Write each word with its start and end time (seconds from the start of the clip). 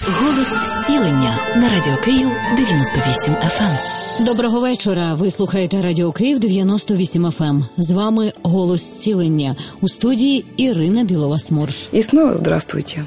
Голос 0.00 0.48
зцілення 0.48 1.38
на 1.56 1.68
радіо 1.68 1.96
Київ 2.04 2.28
98 2.56 3.34
FM. 3.34 3.78
Доброго 4.24 4.60
вечора. 4.60 5.14
Ви 5.14 5.30
слухаєте 5.30 5.82
Радіо 5.82 6.12
Київ 6.12 6.38
98 6.38 7.26
FM. 7.26 7.62
З 7.76 7.90
вами 7.90 8.32
голос 8.42 8.80
зцілення 8.80 9.56
у 9.80 9.88
студії 9.88 10.44
Ірина 10.56 11.04
Білова 11.04 11.38
Сморш. 11.38 11.88
И 11.94 12.02
снова 12.02 12.34
здравствуйте. 12.34 13.04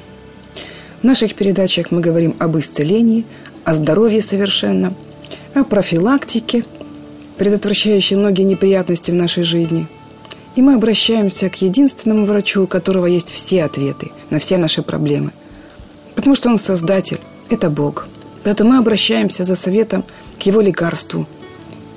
В 1.02 1.06
наших 1.06 1.34
передачах 1.34 1.92
мы 1.92 2.06
говорим 2.06 2.34
об 2.38 2.56
исцелении, 2.58 3.24
о 3.64 3.74
здоровье 3.74 4.22
совершенно, 4.22 4.92
о 5.54 5.64
профилактике, 5.64 6.62
предотвращающей 7.36 8.16
многие 8.16 8.44
неприятности 8.44 9.12
в 9.12 9.14
нашей 9.14 9.44
жизни. 9.44 9.86
И 10.58 10.62
мы 10.62 10.74
обращаемся 10.74 11.48
к 11.48 11.62
единственному 11.62 12.24
врачу, 12.26 12.62
у 12.62 12.66
которого 12.66 13.06
есть 13.06 13.30
все 13.30 13.64
ответы 13.64 14.10
на 14.30 14.38
все 14.38 14.58
наши 14.58 14.82
проблемы. 14.82 15.30
Потому 16.15 16.35
что 16.35 16.49
он 16.49 16.57
создатель, 16.57 17.19
это 17.49 17.69
Бог. 17.69 18.07
Поэтому 18.43 18.71
мы 18.71 18.77
обращаемся 18.77 19.43
за 19.43 19.55
советом 19.55 20.03
к 20.39 20.43
его 20.43 20.61
лекарству– 20.61 21.27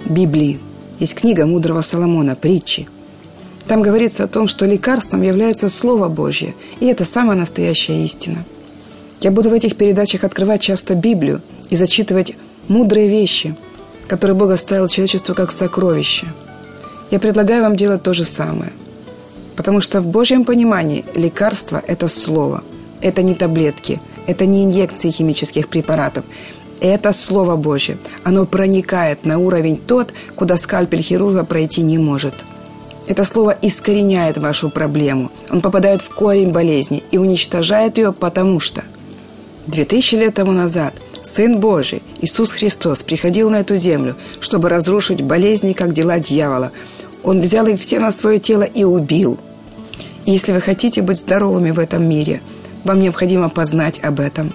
Библии. 0.08 0.60
Есть 1.00 1.14
книга 1.14 1.46
мудрого 1.46 1.80
Соломона 1.80 2.36
«Притчи». 2.36 2.88
Там 3.66 3.82
говорится 3.82 4.24
о 4.24 4.28
том, 4.28 4.46
что 4.46 4.64
лекарством 4.64 5.22
является 5.22 5.68
Слово 5.68 6.08
Божье, 6.08 6.54
и 6.78 6.86
это 6.86 7.04
самая 7.04 7.36
настоящая 7.36 8.04
истина. 8.04 8.44
Я 9.20 9.30
буду 9.32 9.50
в 9.50 9.52
этих 9.52 9.76
передачах 9.76 10.22
открывать 10.22 10.62
часто 10.62 10.94
Библию 10.94 11.42
и 11.68 11.76
зачитывать 11.76 12.34
мудрые 12.68 13.08
вещи, 13.08 13.56
которые 14.06 14.36
Бог 14.36 14.50
оставил 14.50 14.86
человечеству 14.86 15.34
как 15.34 15.50
сокровища. 15.50 16.26
Я 17.10 17.18
предлагаю 17.18 17.62
вам 17.62 17.76
делать 17.76 18.02
то 18.02 18.14
же 18.14 18.24
самое. 18.24 18.72
Потому 19.56 19.80
что 19.80 20.00
в 20.00 20.06
Божьем 20.06 20.44
понимании 20.44 21.04
лекарство– 21.14 21.82
это 21.86 22.08
Слово. 22.08 22.62
Это 23.00 23.22
не 23.22 23.34
таблетки, 23.34 24.00
это 24.26 24.46
не 24.46 24.64
инъекции 24.64 25.10
химических 25.10 25.68
препаратов. 25.68 26.24
Это 26.80 27.12
Слово 27.12 27.56
Божье. 27.56 27.96
Оно 28.22 28.44
проникает 28.44 29.24
на 29.24 29.38
уровень 29.38 29.78
тот, 29.78 30.12
куда 30.34 30.56
скальпель 30.56 31.02
хирурга 31.02 31.44
пройти 31.44 31.82
не 31.82 31.98
может. 31.98 32.44
Это 33.06 33.24
слово 33.24 33.56
искореняет 33.62 34.36
вашу 34.36 34.68
проблему. 34.68 35.30
Он 35.50 35.60
попадает 35.60 36.02
в 36.02 36.08
корень 36.12 36.50
болезни 36.50 37.04
и 37.12 37.18
уничтожает 37.18 37.98
ее, 37.98 38.12
потому 38.12 38.58
что 38.58 38.82
две 39.66 39.84
тысячи 39.84 40.16
лет 40.16 40.34
тому 40.34 40.52
назад 40.52 40.92
Сын 41.22 41.58
Божий, 41.58 42.02
Иисус 42.20 42.50
Христос, 42.50 43.02
приходил 43.02 43.50
на 43.50 43.60
эту 43.60 43.76
землю, 43.76 44.16
чтобы 44.40 44.68
разрушить 44.68 45.22
болезни, 45.22 45.72
как 45.72 45.92
дела 45.92 46.18
дьявола. 46.18 46.72
Он 47.22 47.40
взял 47.40 47.66
их 47.66 47.80
все 47.80 47.98
на 48.00 48.10
свое 48.10 48.38
тело 48.38 48.62
и 48.62 48.84
убил. 48.84 49.38
Если 50.24 50.52
вы 50.52 50.60
хотите 50.60 51.02
быть 51.02 51.18
здоровыми 51.18 51.70
в 51.70 51.78
этом 51.78 52.08
мире, 52.08 52.40
вам 52.86 53.00
необходимо 53.00 53.48
познать 53.48 54.02
об 54.02 54.20
этом. 54.20 54.52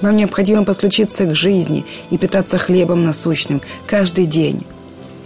Вам 0.00 0.16
необходимо 0.16 0.64
подключиться 0.64 1.26
к 1.26 1.34
жизни 1.34 1.84
и 2.10 2.18
питаться 2.18 2.58
хлебом 2.58 3.04
насущным 3.04 3.60
каждый 3.86 4.26
день. 4.26 4.64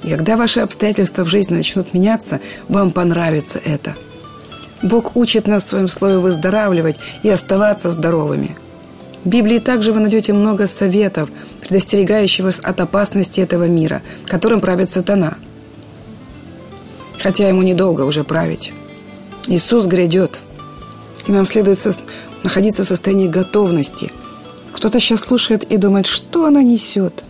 И 0.02 0.10
когда 0.10 0.36
ваши 0.36 0.60
обстоятельства 0.60 1.24
в 1.24 1.28
жизни 1.28 1.54
начнут 1.54 1.94
меняться, 1.94 2.40
вам 2.68 2.90
понравится 2.90 3.60
это. 3.64 3.94
Бог 4.82 5.16
учит 5.16 5.46
нас 5.46 5.64
в 5.64 5.68
своем 5.68 5.88
слове 5.88 6.18
выздоравливать 6.18 6.96
и 7.22 7.30
оставаться 7.30 7.90
здоровыми. 7.90 8.56
В 9.24 9.28
Библии 9.28 9.58
также 9.58 9.92
вы 9.92 10.00
найдете 10.00 10.32
много 10.32 10.66
советов, 10.66 11.30
предостерегающих 11.62 12.44
вас 12.44 12.60
от 12.62 12.80
опасности 12.80 13.40
этого 13.40 13.64
мира, 13.64 14.02
которым 14.26 14.60
правит 14.60 14.90
сатана. 14.90 15.34
Хотя 17.18 17.48
ему 17.48 17.62
недолго 17.62 18.02
уже 18.02 18.22
править. 18.24 18.72
Иисус 19.46 19.86
грядет, 19.86 20.40
и 21.26 21.32
нам 21.32 21.44
следует 21.44 21.78
со- 21.78 21.94
находиться 22.42 22.84
в 22.84 22.86
состоянии 22.88 23.28
готовности. 23.28 24.12
Кто-то 24.72 25.00
сейчас 25.00 25.20
слушает 25.20 25.64
и 25.64 25.76
думает, 25.76 26.06
что 26.06 26.46
она 26.46 26.62
несет. 26.62 27.24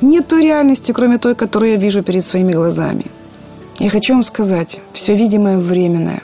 Нет 0.00 0.28
той 0.28 0.44
реальности, 0.44 0.92
кроме 0.92 1.18
той, 1.18 1.34
которую 1.34 1.72
я 1.72 1.76
вижу 1.76 2.02
перед 2.02 2.24
своими 2.24 2.52
глазами. 2.52 3.06
Я 3.78 3.90
хочу 3.90 4.12
вам 4.12 4.22
сказать, 4.22 4.80
все 4.92 5.14
видимое 5.14 5.58
временное. 5.58 6.22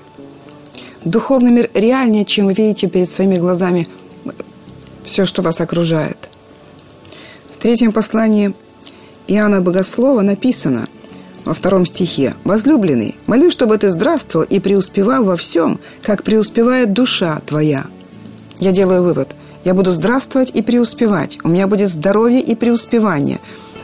Духовный 1.04 1.50
мир 1.50 1.70
реальнее, 1.74 2.24
чем 2.24 2.46
вы 2.46 2.52
видите 2.52 2.88
перед 2.88 3.08
своими 3.08 3.36
глазами 3.36 3.88
все, 5.04 5.24
что 5.24 5.42
вас 5.42 5.60
окружает. 5.60 6.28
В 7.50 7.56
третьем 7.56 7.92
послании 7.92 8.54
Иоанна 9.26 9.60
Богослова 9.60 10.20
написано 10.22 10.88
во 11.44 11.54
втором 11.54 11.86
стихе 11.86 12.34
«Возлюбленный, 12.44 13.16
молю, 13.26 13.50
чтобы 13.50 13.78
ты 13.78 13.90
здравствовал 13.90 14.46
и 14.48 14.60
преуспевал 14.60 15.24
во 15.24 15.36
всем, 15.36 15.80
как 16.02 16.22
преуспевает 16.22 16.92
душа 16.92 17.40
твоя». 17.46 17.86
Я 18.58 18.72
делаю 18.72 19.02
вывод. 19.02 19.34
Я 19.64 19.74
буду 19.74 19.92
здравствовать 19.92 20.50
и 20.54 20.62
преуспевать. 20.62 21.38
У 21.44 21.48
меня 21.48 21.66
будет 21.66 21.90
здоровье 21.90 22.40
и 22.40 22.54
преуспевание. 22.54 23.38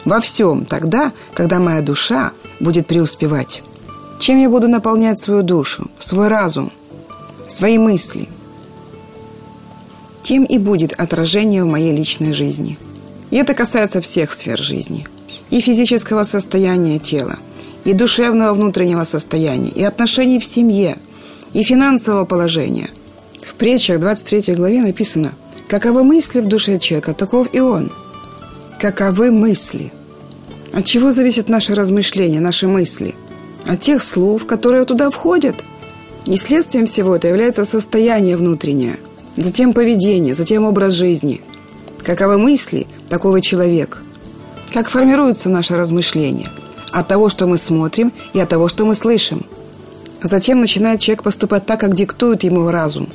Во 0.05 0.21
всем 0.21 0.65
тогда, 0.65 1.13
когда 1.33 1.59
моя 1.59 1.81
душа 1.81 2.33
будет 2.61 2.87
преуспевать. 2.87 3.63
Чем 4.19 4.41
я 4.41 4.49
буду 4.49 4.69
наполнять 4.69 5.19
свою 5.19 5.43
душу, 5.43 5.91
свой 5.99 6.29
разум, 6.29 6.73
свои 7.49 7.79
мысли? 7.79 8.29
Тем 10.23 10.45
и 10.45 10.59
будет 10.59 10.93
отражение 10.93 11.65
в 11.65 11.69
моей 11.69 11.95
личной 11.95 12.33
жизни. 12.33 12.79
И 13.31 13.37
это 13.37 13.55
касается 13.55 14.01
всех 14.01 14.33
сфер 14.33 14.59
жизни. 14.59 15.07
И 15.51 15.61
физического 15.61 16.25
состояния 16.25 16.99
тела, 16.99 17.39
и 17.85 17.93
душевного 17.93 18.55
внутреннего 18.55 19.05
состояния, 19.05 19.71
и 19.71 19.85
отношений 19.85 20.39
в 20.39 20.45
семье, 20.45 20.97
и 21.53 21.63
финансового 21.63 22.25
положения. 22.25 22.91
В 23.43 23.55
притчах 23.55 24.01
23 24.01 24.55
главе 24.55 24.83
написано 24.83 25.33
«Каковы 25.69 26.03
мысли 26.03 26.41
в 26.41 26.47
душе 26.47 26.79
человека, 26.79 27.15
таков 27.15 27.49
и 27.53 27.61
он». 27.61 27.93
Каковы 28.81 29.31
мысли? 29.31 29.93
От 30.73 30.85
чего 30.85 31.13
зависят 31.13 31.49
наши 31.49 31.75
размышления, 31.75 32.41
наши 32.41 32.67
мысли? 32.67 33.15
От 33.67 33.81
тех 33.81 34.03
слов, 34.03 34.45
которые 34.47 34.85
туда 34.85 35.11
входят. 35.11 35.65
И 36.27 36.37
следствием 36.37 36.87
всего 36.87 37.17
это 37.17 37.29
является 37.29 37.65
состояние 37.65 38.37
внутреннее, 38.37 38.99
затем 39.37 39.73
поведение, 39.73 40.35
затем 40.35 40.65
образ 40.65 40.95
жизни. 40.95 41.41
Каковы 42.03 42.39
мысли, 42.39 42.87
такого 43.09 43.41
человек. 43.41 44.03
Как 44.75 44.89
формируются 44.89 45.49
наши 45.49 45.77
размышления? 45.77 46.51
От 46.91 47.07
того, 47.07 47.29
что 47.29 47.47
мы 47.47 47.59
смотрим, 47.59 48.13
и 48.33 48.41
от 48.41 48.49
того, 48.49 48.67
что 48.67 48.85
мы 48.85 48.97
слышим. 48.97 49.47
Затем 50.21 50.59
начинает 50.59 50.99
человек 50.99 51.23
поступать 51.23 51.65
так, 51.65 51.79
как 51.79 51.95
диктует 51.95 52.43
ему 52.43 52.69
разум. 52.69 53.09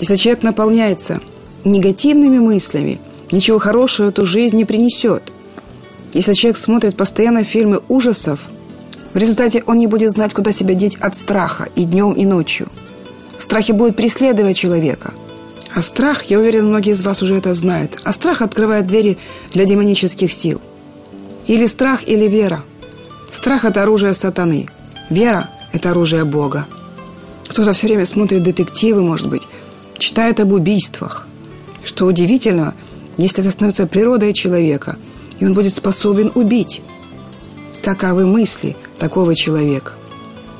Если 0.00 0.16
человек 0.16 0.42
наполняется 0.42 1.22
негативными 1.64 2.38
мыслями, 2.38 3.00
ничего 3.32 3.58
хорошего 3.58 4.08
эту 4.08 4.26
жизнь 4.26 4.54
не 4.54 4.66
принесет. 4.66 5.32
Если 6.12 6.34
человек 6.34 6.58
смотрит 6.58 6.94
постоянно 6.94 7.42
фильмы 7.42 7.80
ужасов, 7.88 8.40
в 9.14 9.16
результате 9.16 9.62
он 9.66 9.78
не 9.78 9.86
будет 9.86 10.10
знать, 10.10 10.34
куда 10.34 10.52
себя 10.52 10.74
деть 10.74 10.96
от 10.96 11.14
страха 11.14 11.70
и 11.74 11.84
днем, 11.84 12.12
и 12.12 12.26
ночью. 12.26 12.68
Страхи 13.38 13.72
будут 13.72 13.96
преследовать 13.96 14.58
человека. 14.58 15.14
А 15.76 15.82
страх, 15.82 16.22
я 16.30 16.38
уверен, 16.38 16.68
многие 16.68 16.94
из 16.94 17.02
вас 17.02 17.20
уже 17.20 17.36
это 17.36 17.52
знают, 17.52 17.98
а 18.02 18.12
страх 18.14 18.40
открывает 18.40 18.86
двери 18.86 19.18
для 19.52 19.66
демонических 19.66 20.32
сил. 20.32 20.58
Или 21.46 21.66
страх, 21.66 22.08
или 22.08 22.26
вера. 22.26 22.64
Страх– 23.30 23.64
это 23.66 23.82
оружие 23.82 24.14
сатаны. 24.14 24.70
Вера– 25.10 25.50
это 25.74 25.90
оружие 25.90 26.24
Бога. 26.24 26.66
Кто-то 27.46 27.74
все 27.74 27.88
время 27.88 28.06
смотрит 28.06 28.42
детективы, 28.42 29.02
может 29.02 29.28
быть, 29.28 29.42
читает 29.98 30.40
об 30.40 30.52
убийствах. 30.52 31.26
Что 31.84 32.06
удивительно, 32.06 32.72
если 33.18 33.42
это 33.42 33.50
становится 33.50 33.86
природой 33.86 34.32
человека, 34.32 34.96
и 35.40 35.44
он 35.44 35.52
будет 35.52 35.74
способен 35.74 36.32
убить. 36.34 36.80
Каковы 37.84 38.26
мысли 38.26 38.78
такого 38.98 39.34
человека? 39.34 39.92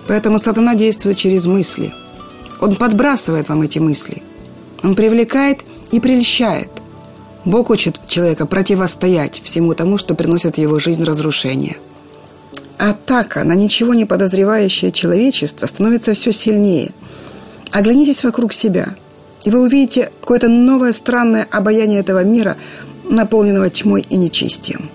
Поэтому 0.09 0.39
сатана 0.39 0.75
действует 0.75 1.17
через 1.17 1.47
мысли. 1.47 1.95
Он 2.61 2.75
подбрасывает 2.77 3.49
вам 3.49 3.63
эти 3.63 3.79
мысли. 3.79 4.23
Он 4.83 4.95
привлекает 4.95 5.61
и 5.91 6.01
прельщает. 6.01 6.69
Бог 7.45 7.71
учит 7.71 8.01
человека 8.09 8.47
противостоять 8.47 9.41
всему 9.45 9.75
тому, 9.75 9.99
что 9.99 10.15
приносит 10.15 10.57
в 10.57 10.59
его 10.59 10.79
жизнь 10.79 11.05
разрушение. 11.05 11.77
Атака 12.79 13.45
на 13.45 13.55
ничего 13.55 13.95
не 13.95 14.05
подозревающее 14.05 14.93
человечество 14.93 15.67
становится 15.67 16.13
все 16.15 16.33
сильнее. 16.33 16.91
Оглянитесь 17.73 18.25
вокруг 18.25 18.53
себя– 18.53 18.95
и 19.47 19.51
вы 19.51 19.63
увидите 19.63 20.11
какое-то 20.21 20.49
новое 20.49 20.93
странное 20.93 21.47
обаяние 21.51 22.01
этого 22.01 22.25
мира, 22.25 22.57
наполненного 23.09 23.71
тьмой 23.71 24.05
и 24.11 24.17
нечистием. 24.17 24.91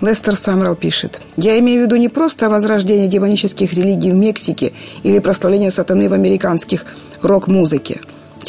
Лестер 0.00 0.36
Самрал 0.36 0.76
пишет, 0.76 1.20
«Я 1.36 1.58
имею 1.58 1.80
в 1.80 1.84
виду 1.84 1.96
не 1.96 2.08
просто 2.08 2.48
возрождение 2.48 3.08
демонических 3.08 3.74
религий 3.74 4.12
в 4.12 4.14
Мексике 4.14 4.72
или 5.02 5.18
прославление 5.18 5.72
сатаны 5.72 6.08
в 6.08 6.12
американских 6.12 6.86
рок-музыке. 7.22 8.00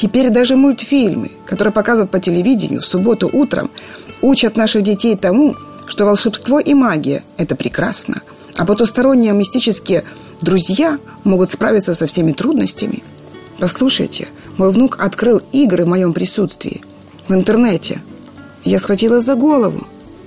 Теперь 0.01 0.31
даже 0.31 0.55
мультфильмы, 0.55 1.29
которые 1.45 1.71
показывают 1.71 2.09
по 2.09 2.19
телевидению 2.19 2.81
в 2.81 2.85
субботу 2.87 3.29
утром, 3.31 3.69
учат 4.23 4.57
наших 4.57 4.81
детей 4.81 5.15
тому, 5.15 5.55
что 5.85 6.05
волшебство 6.05 6.59
и 6.59 6.73
магия– 6.73 7.23
это 7.37 7.55
прекрасно, 7.55 8.23
а 8.55 8.65
потусторонние 8.65 9.31
мистические 9.33 10.03
друзья 10.41 10.97
могут 11.23 11.51
справиться 11.51 11.93
со 11.93 12.07
всеми 12.07 12.31
трудностями. 12.31 13.03
Послушайте– 13.59 14.27
мой 14.57 14.71
внук 14.71 14.97
открыл 14.99 15.43
игры 15.51 15.85
в 15.85 15.89
моем 15.89 16.13
присутствии. 16.13 16.81
в 17.27 17.33
интернете. 17.35 18.01
Я 18.65 18.79
схватилась 18.79 19.23
за 19.23 19.35
голову. 19.35 19.85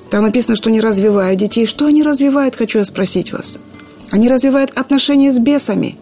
Там 0.08 0.22
написано, 0.22 0.54
что 0.54 0.70
не 0.70 0.80
развивают 0.80 1.40
детей. 1.40 1.66
Что 1.66 1.86
они 1.86 2.04
развивают, 2.04 2.54
хочу 2.54 2.78
я 2.78 2.84
спросить 2.84 3.32
вас. 3.32 3.58
Они 4.12 4.28
развивают 4.28 4.70
отношения 4.76 5.32
с 5.32 5.38
бесами. 5.40 5.98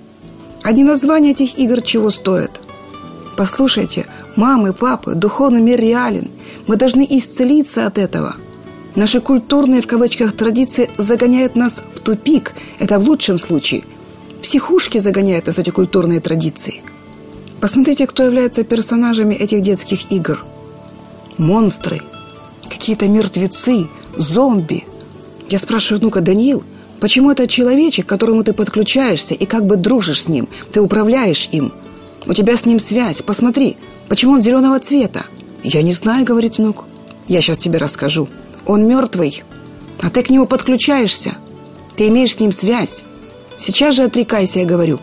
Одни 0.63 0.85
названия 0.85 1.31
этих 1.31 1.59
игр 1.59 1.81
чего 1.81 2.11
стоят? 2.11 2.62
Послушайте, 3.37 4.07
мамы, 4.37 4.73
папы, 4.73 5.15
духовный 5.15 5.61
мир 5.61 5.81
реален. 5.81 6.31
Мы 6.67 6.77
должны 6.77 7.07
исцелиться 7.09 7.87
от 7.87 7.99
этого. 7.99 8.37
Наши 8.95 9.21
культурные, 9.21 9.81
в 9.81 9.87
кавычках, 9.87 10.37
традиции 10.37 10.91
загоняют 10.99 11.57
нас 11.57 11.83
в 11.95 12.01
тупик. 12.01 12.53
Это 12.79 12.99
в 12.99 13.05
лучшем 13.05 13.39
случае. 13.39 13.85
Психушки 14.43 14.99
загоняют 14.99 15.47
нас 15.47 15.59
эти 15.59 15.71
культурные 15.71 16.21
традиции. 16.21 16.83
Посмотрите, 17.61 18.07
кто 18.07 18.25
является 18.25 18.65
персонажами 18.65 19.35
этих 19.35 19.63
детских 19.63 20.11
игр. 20.13 20.45
Монстры, 21.39 22.03
какие-то 22.69 23.09
мертвецы, 23.09 23.89
зомби. 24.17 24.85
Я 25.49 25.59
спрашиваю 25.59 26.01
внука 26.01 26.21
Даниил, 26.21 26.65
почему 27.01 27.31
этот 27.31 27.49
человечек, 27.49 28.07
к 28.07 28.09
которому 28.09 28.45
ты 28.45 28.53
подключаешься 28.53 29.35
и 29.35 29.47
как 29.47 29.65
бы 29.65 29.77
дружишь 29.77 30.25
с 30.25 30.29
ним, 30.29 30.49
ты 30.73 30.81
управляешь 30.81 31.49
им, 31.53 31.73
у 32.27 32.35
тебя 32.35 32.57
с 32.57 32.67
ним 32.67 32.79
связь, 32.79 33.23
посмотри, 33.23 33.77
почему 34.09 34.33
он 34.33 34.43
зеленого 34.43 34.79
цвета? 34.81 35.25
Я 35.63 35.83
не 35.83 35.93
знаю, 35.93 36.25
говорит 36.25 36.59
внук. 36.59 36.85
Я 37.29 37.41
сейчас 37.41 37.59
тебе 37.59 37.79
расскажу. 37.79 38.29
Он 38.67 38.87
мертвый, 38.87 39.43
а 40.01 40.11
ты 40.11 40.23
к 40.23 40.31
нему 40.31 40.47
подключаешься. 40.47 41.37
Ты 41.97 42.09
имеешь 42.09 42.35
с 42.35 42.41
ним 42.41 42.53
связь. 42.53 43.05
Сейчас 43.59 43.95
же 43.95 44.05
отрекайся, 44.05 44.61
я 44.61 44.65
говорю. 44.65 44.99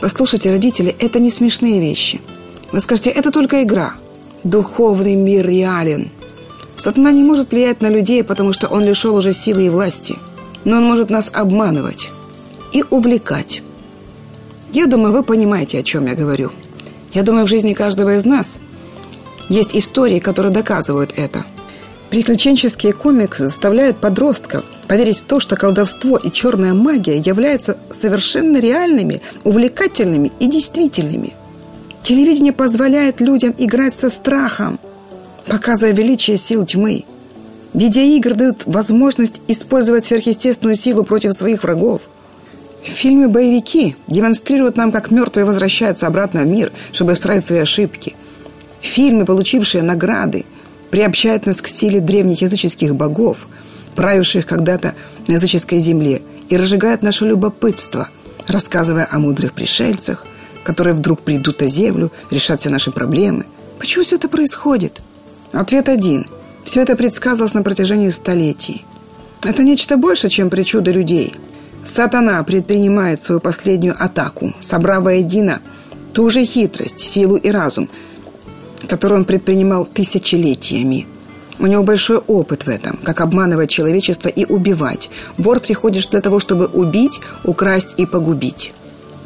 Послушайте, 0.00 0.50
родители, 0.50 0.94
это 0.98 1.18
не 1.18 1.30
смешные 1.30 1.80
вещи. 1.80 2.20
Вы 2.72 2.80
скажете, 2.80 3.10
это 3.10 3.30
только 3.30 3.62
игра. 3.62 3.94
Духовный 4.44 5.14
мир 5.14 5.46
реален– 5.46 6.10
Сатана 6.78 7.10
не 7.10 7.24
может 7.24 7.50
влиять 7.50 7.82
на 7.82 7.88
людей, 7.88 8.22
потому 8.22 8.52
что 8.52 8.68
он 8.68 8.84
лишил 8.84 9.16
уже 9.16 9.32
силы 9.32 9.66
и 9.66 9.68
власти. 9.68 10.16
Но 10.64 10.76
он 10.76 10.84
может 10.84 11.10
нас 11.10 11.28
обманывать 11.32 12.08
и 12.72 12.84
увлекать. 12.88 13.62
Я 14.72 14.86
думаю, 14.86 15.12
вы 15.12 15.22
понимаете, 15.22 15.78
о 15.78 15.82
чем 15.82 16.06
я 16.06 16.14
говорю. 16.14 16.50
Я 17.12 17.22
думаю, 17.22 17.46
в 17.46 17.48
жизни 17.48 17.72
каждого 17.72 18.16
из 18.16 18.24
нас 18.24 18.60
есть 19.48 19.76
истории, 19.76 20.18
которые 20.18 20.52
доказывают 20.52 21.12
это. 21.16 21.44
Приключенческие 22.10 22.92
комиксы 22.92 23.48
заставляют 23.48 23.98
подростков 23.98 24.64
поверить 24.86 25.18
в 25.18 25.24
то, 25.24 25.40
что 25.40 25.56
колдовство 25.56 26.16
и 26.16 26.30
черная 26.30 26.74
магия 26.74 27.18
являются 27.18 27.76
совершенно 27.90 28.58
реальными, 28.58 29.20
увлекательными 29.44 30.32
и 30.40 30.46
действительными. 30.46 31.34
Телевидение 32.02 32.52
позволяет 32.52 33.20
людям 33.20 33.54
играть 33.58 33.94
со 33.94 34.08
страхом– 34.08 34.78
показывая 35.48 35.92
величие 35.92 36.36
сил 36.36 36.64
тьмы. 36.64 37.04
Видеоигры 37.74 38.34
дают 38.34 38.66
возможность 38.66 39.40
использовать 39.48 40.04
сверхъестественную 40.04 40.76
силу 40.76 41.04
против 41.04 41.32
своих 41.32 41.62
врагов. 41.64 42.02
В 42.88 43.00
фильме 43.00 43.28
«Боевики» 43.28 43.96
демонстрируют 44.06 44.76
нам, 44.76 44.90
как 44.90 45.10
мертвые 45.10 45.44
возвращаются 45.44 46.06
обратно 46.06 46.42
в 46.42 46.46
мир, 46.46 46.72
чтобы 46.90 47.12
исправить 47.12 47.44
свои 47.44 47.60
ошибки. 47.60 48.16
Фильмы, 48.80 49.24
получившие 49.24 49.82
награды, 49.82 50.46
приобщают 50.90 51.46
нас 51.46 51.60
к 51.60 51.68
силе 51.68 52.00
древних 52.00 52.40
языческих 52.40 52.94
богов, 52.94 53.46
правивших 53.94 54.46
когда-то 54.46 54.94
на 55.26 55.34
языческой 55.34 55.78
земле, 55.80 56.22
и 56.48 56.56
разжигают 56.56 57.02
наше 57.02 57.26
любопытство, 57.26 58.08
рассказывая 58.46 59.06
о 59.10 59.18
мудрых 59.18 59.52
пришельцах, 59.52 60.26
которые 60.64 60.94
вдруг 60.94 61.20
придут 61.20 61.60
на 61.60 61.68
землю, 61.68 62.10
решат 62.30 62.60
все 62.60 62.70
наши 62.70 62.90
проблемы. 62.90 63.44
Почему 63.78 64.02
все 64.02 64.16
это 64.16 64.28
происходит? 64.28 65.02
Ответ 65.52 65.88
один. 65.88 66.26
Все 66.64 66.82
это 66.82 66.96
предсказывалось 66.96 67.54
на 67.54 67.62
протяжении 67.62 68.08
столетий. 68.08 68.84
Это 69.44 69.62
нечто 69.62 69.98
больше, 69.98 70.30
чем 70.30 70.48
причуды 70.50 70.90
людей. 70.90 71.34
Сатана 71.88 72.42
предпринимает 72.44 73.22
свою 73.22 73.40
последнюю 73.40 73.96
атаку, 73.98 74.52
собрав 74.60 75.04
воедино 75.04 75.60
ту 76.12 76.28
же 76.28 76.44
хитрость, 76.44 77.00
силу 77.00 77.36
и 77.36 77.50
разум, 77.50 77.88
которую 78.88 79.20
он 79.20 79.24
предпринимал 79.24 79.86
тысячелетиями. 79.86 81.06
У 81.58 81.66
него 81.66 81.82
большой 81.82 82.18
опыт 82.18 82.66
в 82.66 82.68
этом, 82.68 82.98
как 83.02 83.20
обманывать 83.20 83.70
человечество 83.70 84.28
и 84.28 84.44
убивать. 84.44 85.08
Вор 85.38 85.60
приходит 85.60 86.10
для 86.10 86.20
того, 86.20 86.38
чтобы 86.38 86.66
убить, 86.66 87.20
украсть 87.44 87.94
и 87.96 88.06
погубить. 88.06 88.72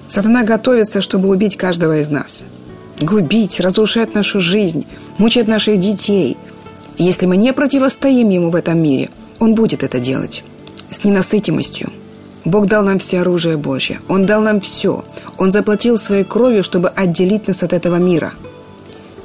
Сатана 0.08 0.44
готовится, 0.44 1.00
чтобы 1.00 1.28
убить 1.28 1.56
каждого 1.56 1.98
из 1.98 2.10
нас– 2.10 2.46
губить, 3.00 3.58
разрушать 3.58 4.14
нашу 4.14 4.38
жизнь, 4.38 4.86
мучать 5.18 5.48
наших 5.48 5.78
детей. 5.78 6.36
И 6.96 7.04
если 7.04 7.26
мы 7.26 7.36
не 7.36 7.52
противостоим 7.52 8.30
ему 8.30 8.50
в 8.50 8.56
этом 8.56 8.80
мире, 8.80 9.10
он 9.40 9.54
будет 9.54 9.82
это 9.82 9.98
делать 9.98 10.44
с 10.90 11.04
ненасытимостью. 11.04 11.90
Бог 12.44 12.66
дал 12.66 12.82
нам 12.82 12.98
все 12.98 13.20
оружие 13.20 13.56
Божье. 13.56 14.00
Он 14.08 14.26
дал 14.26 14.42
нам 14.42 14.60
все. 14.60 15.04
Он 15.38 15.50
заплатил 15.50 15.98
своей 15.98 16.24
кровью, 16.24 16.62
чтобы 16.62 16.88
отделить 16.88 17.48
нас 17.48 17.62
от 17.62 17.72
этого 17.72 17.96
мира. 17.96 18.32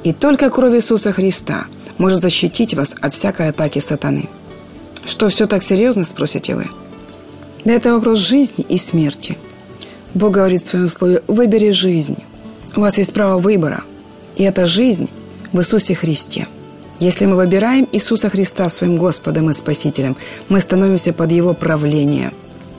И 0.04 0.12
только 0.12 0.50
кровь 0.50 0.74
Иисуса 0.74 1.12
Христа 1.12 1.66
может 1.98 2.20
защитить 2.20 2.74
вас 2.74 2.94
от 3.00 3.12
всякой 3.12 3.50
атаки 3.50 3.80
сатаны. 3.80 4.28
Что, 5.04 5.28
все 5.28 5.46
так 5.46 5.62
серьезно, 5.62 6.04
спросите 6.04 6.54
вы? 6.54 6.66
Да 7.64 7.72
это 7.72 7.92
вопрос 7.92 8.18
жизни 8.18 8.64
и 8.68 8.78
смерти. 8.78 9.36
Бог 10.14 10.32
говорит 10.32 10.62
в 10.62 10.68
своем 10.68 10.88
слове 10.88 11.22
«выбери 11.26 11.70
жизнь». 11.70 12.18
У 12.76 12.80
вас 12.80 12.98
есть 12.98 13.12
право 13.12 13.38
выбора. 13.38 13.82
И 14.36 14.44
это 14.44 14.66
жизнь 14.66 15.08
в 15.52 15.58
Иисусе 15.58 15.94
Христе. 15.94 16.46
Если 17.00 17.26
мы 17.26 17.36
выбираем 17.36 17.88
Иисуса 17.92 18.28
Христа 18.28 18.70
своим 18.70 18.96
Господом 18.96 19.50
и 19.50 19.52
Спасителем, 19.52 20.16
мы 20.48 20.60
становимся 20.60 21.12
под 21.12 21.32
Его 21.32 21.54
правление. 21.54 22.32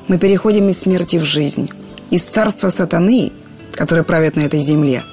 Мы 0.09 0.17
переходим 0.17 0.67
из 0.67 0.79
смерти 0.79 1.15
в 1.15 1.23
жизнь. 1.23 1.69
Из 2.11 2.23
царства 2.23 2.69
сатаны, 2.69 3.31
который 3.71 4.03
правит 4.03 4.35
на 4.35 4.41
этой 4.41 4.59
земле, 4.59 5.03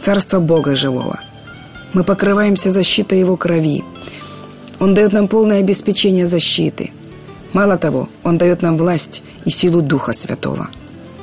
царство 0.00 0.40
Бога 0.40 0.74
живого. 0.74 1.20
Мы 1.92 2.02
покрываемся 2.02 2.72
защитой 2.72 3.20
Его 3.20 3.36
крови. 3.36 3.84
Он 4.80 4.94
дает 4.94 5.12
нам 5.12 5.28
полное 5.28 5.60
обеспечение 5.60 6.26
защиты. 6.26 6.90
Мало 7.52 7.78
того, 7.78 8.08
Он 8.24 8.36
дает 8.38 8.62
нам 8.62 8.76
власть 8.76 9.22
и 9.44 9.50
силу 9.50 9.80
Духа 9.82 10.12
Святого– 10.12 10.68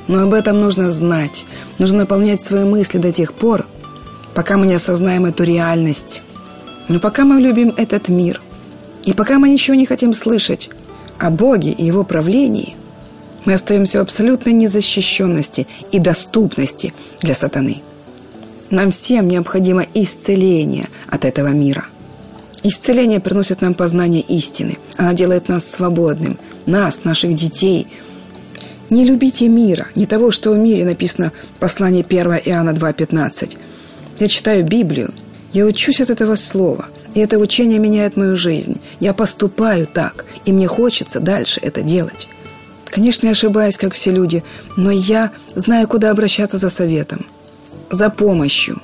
но 0.08 0.22
об 0.22 0.34
этом 0.34 0.60
нужно 0.60 0.90
знать. 0.90 1.44
Нужно 1.78 1.98
наполнять 1.98 2.42
свои 2.42 2.64
мысли 2.64 2.98
до 2.98 3.12
тех 3.12 3.32
пор, 3.32 3.66
пока 4.34 4.56
мы 4.56 4.66
не 4.66 4.74
осознаем 4.74 5.26
эту 5.26 5.44
реальность. 5.44 6.22
Но 6.88 7.00
пока 7.00 7.24
мы 7.24 7.40
любим 7.40 7.74
этот 7.76 8.08
мир, 8.08 8.40
и 9.04 9.12
пока 9.12 9.38
мы 9.38 9.48
ничего 9.48 9.74
не 9.74 9.86
хотим 9.86 10.14
слышать 10.14 10.70
о 11.18 11.30
Боге 11.30 11.70
и 11.70 11.84
Его 11.84 12.04
правлении, 12.04 12.76
мы 13.44 13.52
остаемся 13.52 13.98
в 13.98 14.02
абсолютной 14.02 14.52
незащищенности 14.52 15.66
и 15.92 15.98
доступности 15.98 16.92
для 17.22 17.34
сатаны. 17.34 17.82
Нам 18.70 18.90
всем 18.90 19.28
необходимо 19.28 19.86
исцеление 19.94 20.88
от 21.08 21.24
этого 21.24 21.48
мира. 21.48 21.84
Исцеление 22.64 23.20
приносит 23.20 23.60
нам 23.60 23.74
познание 23.74 24.22
истины. 24.22 24.78
Она 24.96 25.12
делает 25.12 25.48
нас 25.48 25.64
свободным, 25.70 26.38
нас, 26.66 27.04
наших 27.04 27.34
детей– 27.34 27.86
не 28.90 29.04
любите 29.04 29.48
мира, 29.48 29.88
не 29.96 30.06
того, 30.06 30.30
что 30.30 30.52
в 30.52 30.58
мире 30.58 30.84
написано 30.84 31.32
в 31.56 31.60
послании 31.60 32.06
1 32.08 32.40
Иоанна 32.46 32.70
2,15. 32.70 33.56
Я 34.18 34.28
читаю 34.28 34.64
Библию, 34.64 35.12
я 35.52 35.66
учусь 35.66 36.00
от 36.00 36.10
этого 36.10 36.36
слова, 36.36 36.86
и 37.16 37.20
это 37.20 37.38
учение 37.38 37.78
меняет 37.78 38.18
мою 38.18 38.36
жизнь. 38.36 38.78
Я 39.00 39.14
поступаю 39.14 39.86
так, 39.86 40.26
и 40.44 40.52
мне 40.52 40.68
хочется 40.68 41.18
дальше 41.18 41.58
это 41.62 41.80
делать. 41.80 42.28
Конечно, 42.84 43.26
я 43.26 43.32
ошибаюсь, 43.32 43.78
как 43.78 43.94
все 43.94 44.10
люди, 44.10 44.44
но 44.76 44.90
я 44.90 45.30
знаю, 45.54 45.88
куда 45.88 46.10
обращаться 46.10 46.58
за 46.58 46.68
советом, 46.68 47.24
за 47.90 48.10
помощью. 48.10 48.82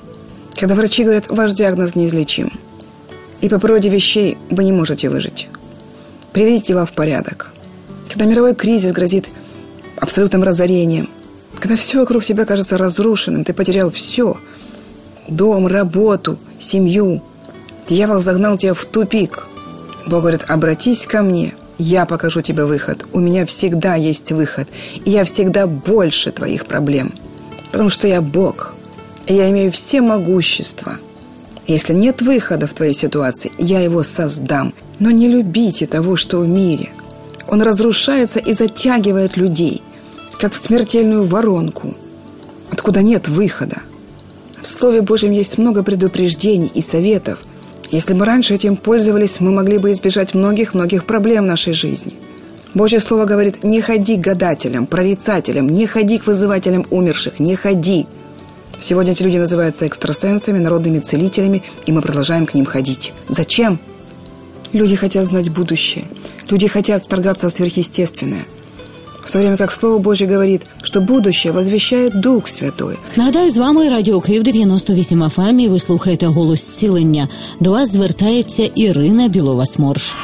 Когда 0.59 0.73
врачи 0.73 1.03
говорят, 1.03 1.27
ваш 1.29 1.53
диагноз 1.53 1.93
неизлечим, 1.93 2.51
и 3.41 3.49
по 3.49 3.59
природе 3.59 3.89
вещей 3.89 4.39
вы 4.49 4.63
не 4.63 4.71
можете 4.71 5.09
выжить. 5.09 5.47
Приведите 6.31 6.73
дела 6.73 6.85
в 6.85 6.93
порядок. 6.93 7.51
Когда 8.09 8.25
мировой 8.25 8.55
кризис 8.55 8.93
грозит 8.93 9.27
абсолютным 9.97 10.41
разорением. 10.41 11.07
Когда 11.59 11.75
все 11.75 11.99
вокруг 11.99 12.23
тебя 12.23 12.45
кажется 12.45 12.79
разрушенным, 12.79 13.43
ты 13.43 13.53
потерял 13.53 13.91
все. 13.91 14.37
Дом, 15.27 15.67
работу, 15.67 16.39
семью. 16.59 17.21
Дьявол 17.87 18.21
загнал 18.21 18.57
тебя 18.57 18.73
в 18.73 18.85
тупик. 18.85 19.45
Бог 20.05 20.21
говорит, 20.21 20.45
обратись 20.47 21.05
ко 21.05 21.21
мне, 21.21 21.53
я 21.77 22.05
покажу 22.05 22.41
тебе 22.41 22.65
выход. 22.65 23.05
У 23.13 23.19
меня 23.19 23.45
всегда 23.45 23.95
есть 23.95 24.31
выход. 24.31 24.67
И 25.05 25.11
я 25.11 25.23
всегда 25.23 25.67
больше 25.67 26.31
твоих 26.31 26.65
проблем. 26.65 27.13
Потому 27.71 27.89
что 27.89 28.07
я 28.07 28.21
Бог. 28.21 28.73
И 29.27 29.33
я 29.33 29.49
имею 29.49 29.71
все 29.71 30.01
могущества. 30.01 30.97
Если 31.65 31.93
нет 31.93 32.21
выхода 32.21 32.67
в 32.67 32.73
твоей 32.73 32.93
ситуации, 32.93 33.51
я 33.57 33.79
его 33.79 34.03
создам. 34.03 34.73
Но 34.99 35.11
не 35.11 35.27
любите 35.27 35.87
того, 35.87 36.15
что 36.15 36.39
в 36.39 36.47
мире. 36.47 36.89
Он 37.47 37.61
разрушается 37.61 38.39
и 38.39 38.53
затягивает 38.53 39.37
людей– 39.37 39.81
как 40.43 40.51
в 40.51 40.57
смертельную 40.57 41.23
воронку, 41.23 41.93
откуда 42.69 43.01
нет 43.01 43.29
выхода. 43.29 43.77
В 44.61 44.67
Слове 44.67 45.01
Божьем 45.01 45.31
есть 45.31 45.57
много 45.57 45.83
предупреждений 45.83 46.69
и 46.73 46.81
советов, 46.81 47.39
Если 47.93 48.15
бы 48.15 48.25
раньше 48.25 48.55
этим 48.55 48.75
пользовались, 48.75 49.39
мы 49.39 49.51
могли 49.51 49.77
бы 49.77 49.91
избежать 49.91 50.33
многих-многих 50.33 51.05
проблем 51.05 51.43
в 51.43 51.47
нашей 51.47 51.73
жизни. 51.73 52.15
Божье 52.73 52.99
Слово 52.99 53.25
говорит, 53.25 53.63
не 53.63 53.81
ходи 53.81 54.15
к 54.17 54.19
гадателям, 54.21 54.87
прорицателям, 54.87 55.69
не 55.69 55.85
ходи 55.85 56.17
к 56.17 56.25
вызывателям 56.25 56.87
умерших, 56.89 57.39
не 57.39 57.55
ходи. 57.55 58.07
Сегодня 58.79 59.11
эти 59.11 59.21
люди 59.21 59.37
называются 59.37 59.85
экстрасенсами, 59.85 60.57
народными 60.57 61.01
целителями, 61.01 61.61
и 61.85 61.91
мы 61.91 62.01
продолжаем 62.01 62.47
к 62.47 62.55
ним 62.55 62.65
ходить. 62.65 63.13
Зачем? 63.29 63.77
Люди 64.71 64.95
хотят 64.95 65.27
знать 65.27 65.49
будущее. 65.49 66.05
Люди 66.49 66.67
хотят 66.67 67.05
вторгаться 67.05 67.47
в 67.47 67.53
сверхъестественное– 67.53 68.47
в 69.28 69.30
то 69.30 69.38
время 69.38 69.56
как 69.56 69.72
Слово 69.72 69.98
Божье 69.98 70.26
говорит, 70.26 70.62
що 70.82 71.00
будущее 71.00 71.52
возвіщає 71.52 72.10
Дух 72.10 72.48
Святой. 72.48 72.96
Нагадаю, 73.16 73.50
з 73.50 73.58
вами 73.58 73.88
Радіо 73.88 74.20
Київ 74.20 74.42
98 74.42 75.22
FM 75.22 75.60
і 75.60 75.68
ви 75.68 75.78
слухаєте 75.78 76.26
голос 76.26 76.60
зцілення. 76.60 77.28
До 77.60 77.70
вас 77.70 77.92
звертається 77.92 78.70
Ірина 78.74 79.28
Білова 79.28 79.66
Сморш. 79.66 80.16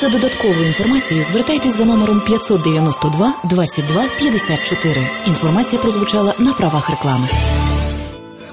За 0.00 0.08
додатковою 0.08 0.66
інформацією 0.66 1.26
звертайтесь 1.30 1.76
за 1.76 1.84
номером 1.84 2.22
592 2.26 3.34
22 3.50 4.04
54. 4.18 5.08
Інформація 5.26 5.82
прозвучала 5.82 6.34
на 6.38 6.52
правах 6.52 6.90
реклами. 6.90 7.28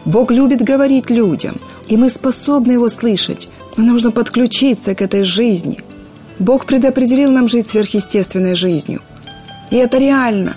Бог 0.05 0.31
любит 0.31 0.69
говорить 0.69 1.11
людям, 1.11 1.55
и 1.91 1.97
мы 1.97 2.09
способны 2.09 2.73
его 2.73 2.89
слышать, 2.89 3.47
но 3.77 3.83
нужно 3.83 4.11
подключиться 4.11 4.95
к 4.95 5.01
этой 5.01 5.23
жизни. 5.23 5.77
Бог 6.39 6.65
предопределил 6.65 7.31
нам 7.31 7.49
жить 7.49 7.67
сверхъестественной 7.67 8.55
жизнью – 8.55 9.09
и 9.74 9.76
это 9.76 9.98
реально. 9.98 10.54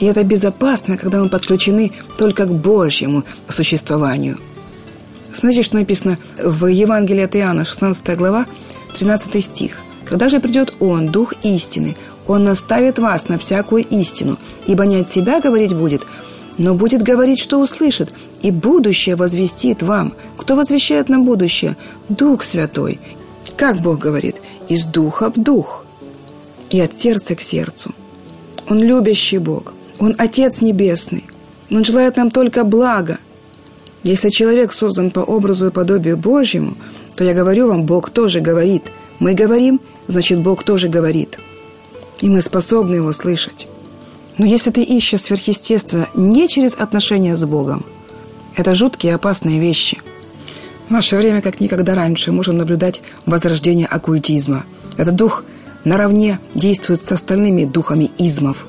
И 0.00 0.06
это 0.06 0.24
безопасно, 0.24 0.96
когда 0.96 1.20
мы 1.22 1.28
подключены 1.28 1.92
только 2.16 2.46
к 2.46 2.54
Божьему 2.54 3.24
существованию. 3.46 4.38
Смотрите, 5.34 5.62
что 5.62 5.76
написано 5.76 6.16
в 6.42 6.64
Евангелии 6.64 7.24
от 7.24 7.36
Иоанна, 7.36 7.66
16 7.66 8.16
глава, 8.16 8.46
13 8.96 9.44
стих. 9.44 9.80
«Когда 10.06 10.30
же 10.30 10.40
придет 10.40 10.72
Он, 10.80 11.08
Дух 11.08 11.34
истины, 11.42 11.94
Он 12.26 12.44
наставит 12.44 12.98
вас 12.98 13.28
на 13.28 13.36
всякую 13.36 13.84
истину, 13.84 14.38
ибо 14.64 14.86
не 14.86 14.96
от 14.96 15.10
себя 15.10 15.38
говорить 15.40 15.74
будет, 15.74 16.06
но 16.56 16.74
будет 16.74 17.02
говорить, 17.02 17.38
что 17.38 17.60
услышит, 17.60 18.14
и 18.40 18.50
будущее 18.50 19.16
возвестит 19.16 19.82
вам. 19.82 20.14
Кто 20.38 20.56
возвещает 20.56 21.10
нам 21.10 21.26
будущее? 21.26 21.76
Дух 22.08 22.44
Святой. 22.44 22.98
Как 23.58 23.82
Бог 23.82 23.98
говорит? 23.98 24.36
Из 24.70 24.86
духа 24.86 25.30
в 25.30 25.34
дух 25.34 25.84
и 26.70 26.80
от 26.80 26.94
сердца 26.94 27.34
к 27.34 27.42
сердцу. 27.42 27.92
Он 28.72 28.82
любящий 28.82 29.36
Бог. 29.36 29.74
Он 29.98 30.14
Отец 30.16 30.62
Небесный. 30.62 31.24
Он 31.70 31.84
желает 31.84 32.16
нам 32.16 32.30
только 32.30 32.64
блага. 32.64 33.18
Если 34.02 34.30
человек 34.30 34.72
создан 34.72 35.10
по 35.10 35.20
образу 35.20 35.66
и 35.66 35.70
подобию 35.70 36.16
Божьему, 36.16 36.78
то 37.14 37.22
я 37.22 37.34
говорю 37.34 37.66
вам, 37.66 37.84
Бог 37.84 38.08
тоже 38.08 38.40
говорит. 38.40 38.84
Мы 39.18 39.34
говорим, 39.34 39.78
значит, 40.06 40.38
Бог 40.40 40.62
тоже 40.62 40.88
говорит. 40.88 41.38
И 42.22 42.30
мы 42.30 42.40
способны 42.40 42.94
его 42.94 43.12
слышать. 43.12 43.68
Но 44.38 44.46
если 44.46 44.70
ты 44.70 44.82
ищешь 44.82 45.20
сверхъестественно 45.20 46.08
не 46.14 46.48
через 46.48 46.72
отношения 46.72 47.36
с 47.36 47.44
Богом, 47.44 47.84
это 48.56 48.74
жуткие 48.74 49.12
и 49.12 49.16
опасные 49.16 49.60
вещи. 49.60 50.00
В 50.88 50.90
наше 50.90 51.18
время, 51.18 51.42
как 51.42 51.60
никогда 51.60 51.94
раньше, 51.94 52.32
можем 52.32 52.56
наблюдать 52.56 53.02
возрождение 53.26 53.86
оккультизма. 53.86 54.64
Это 54.96 55.12
дух 55.12 55.44
наравне 55.84 56.38
действует 56.54 57.00
с 57.00 57.12
остальными 57.12 57.64
духами 57.64 58.10
измов. 58.18 58.66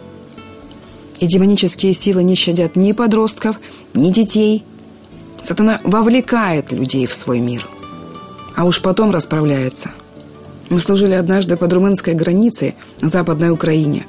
И 1.20 1.27
демонические 1.27 1.93
силы 1.93 2.24
не 2.24 2.36
щадят 2.36 2.75
ни 2.75 2.91
подростков, 2.91 3.60
ни 3.93 4.12
детей. 4.12 4.63
Сатана 5.41 5.79
вовлекает 5.84 6.72
людей 6.72 7.05
в 7.05 7.13
свой 7.13 7.39
мир, 7.39 7.67
а 8.55 8.65
уж 8.65 8.82
потом 8.82 9.12
расправляется. 9.12 9.91
Мы 10.70 10.79
служили 10.79 11.13
однажды 11.13 11.58
под 11.58 11.72
румынской 11.74 12.13
границей 12.13 12.75
на 13.01 13.10
Западной 13.10 13.51
Украине. 13.51 14.05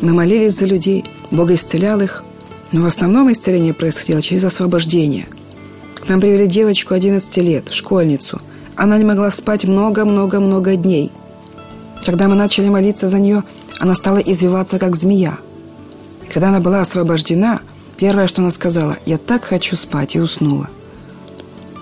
Мы 0.00 0.12
молились 0.12 0.54
за 0.54 0.66
людей, 0.66 1.04
Бог 1.30 1.50
исцелял 1.50 2.00
их, 2.00 2.24
но 2.72 2.82
в 2.82 2.86
основном 2.86 3.30
исцеление 3.30 3.74
происходило 3.74 4.22
через 4.22 4.44
освобождение. 4.44 5.26
К 5.96 6.08
нам 6.08 6.20
привели 6.20 6.46
девочку 6.46 6.94
11 6.94 7.36
лет, 7.38 7.68
школьницу. 7.70 8.40
Она 8.76 8.96
не 8.96 9.04
могла 9.04 9.30
спать 9.30 9.64
много-много-много 9.64 10.76
дней– 10.76 11.12
когда 12.04 12.28
мы 12.28 12.34
начали 12.34 12.68
молиться 12.68 13.08
за 13.08 13.18
нее, 13.18 13.44
она 13.78 13.94
стала 13.94 14.18
извиваться, 14.18 14.78
как 14.78 14.96
змея. 14.96 15.38
И 16.24 16.30
когда 16.30 16.48
она 16.48 16.60
была 16.60 16.80
освобождена, 16.80 17.60
первое, 17.96 18.26
что 18.26 18.42
она 18.42 18.50
сказала, 18.50 18.96
«Я 19.06 19.18
так 19.18 19.44
хочу 19.44 19.76
спать», 19.76 20.16
и 20.16 20.20
уснула. 20.20 20.68